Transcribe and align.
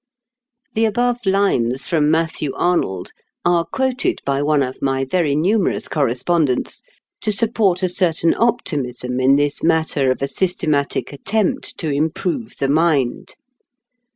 The 0.73 0.85
above 0.85 1.23
lines 1.27 1.85
from 1.87 2.09
Matthew 2.09 2.51
Arnold 2.55 3.11
are 3.45 3.63
quoted 3.63 4.19
by 4.25 4.41
one 4.41 4.63
of 4.63 4.81
my 4.81 5.05
very 5.05 5.35
numerous 5.35 5.87
correspondents 5.87 6.81
to 7.21 7.31
support 7.31 7.83
a 7.83 7.87
certain 7.87 8.33
optimism 8.33 9.19
in 9.19 9.35
this 9.35 9.61
matter 9.61 10.09
of 10.09 10.23
a 10.23 10.27
systematic 10.27 11.13
attempt 11.13 11.77
to 11.77 11.91
improve 11.91 12.57
the 12.57 12.67
mind. 12.67 13.35